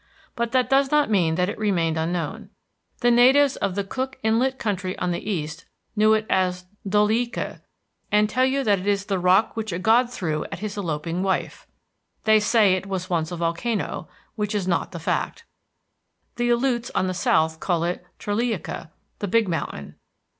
But 0.35 0.51
that 0.51 0.67
does 0.67 0.89
not 0.89 1.11
mean 1.11 1.35
that 1.35 1.47
it 1.47 1.59
remained 1.59 1.95
unknown. 1.95 2.49
The 3.01 3.11
natives 3.11 3.55
of 3.57 3.75
the 3.75 3.83
Cook 3.83 4.17
Inlet 4.23 4.57
country 4.57 4.97
on 4.97 5.11
the 5.11 5.29
east 5.29 5.65
knew 5.95 6.13
it 6.15 6.25
as 6.27 6.65
Doleika, 6.89 7.61
and 8.11 8.27
tell 8.27 8.43
you 8.43 8.63
that 8.63 8.79
it 8.79 8.87
is 8.87 9.05
the 9.05 9.19
rock 9.19 9.55
which 9.55 9.71
a 9.71 9.77
god 9.77 10.09
threw 10.11 10.43
at 10.45 10.57
his 10.57 10.75
eloping 10.75 11.21
wife. 11.21 11.67
They 12.23 12.39
say 12.39 12.73
it 12.73 12.87
was 12.87 13.11
once 13.11 13.31
a 13.31 13.35
volcano, 13.37 14.09
which 14.35 14.55
is 14.55 14.67
not 14.67 14.91
the 14.91 14.97
fact. 14.97 15.45
The 16.37 16.49
Aleutes 16.49 16.89
on 16.95 17.05
the 17.05 17.13
south 17.13 17.59
called 17.59 17.83
it 17.85 18.03
Traleika, 18.17 18.89
the 19.19 19.27
big 19.27 19.47
mountain. 19.47 19.97